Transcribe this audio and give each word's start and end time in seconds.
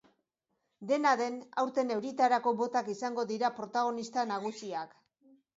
Dena 0.91 1.11
den, 1.19 1.35
aurten 1.63 1.93
euritarako 1.97 2.55
botak 2.63 2.91
izango 2.97 3.29
dira 3.33 3.55
protagonista 3.61 4.29
nagusiak. 4.37 4.99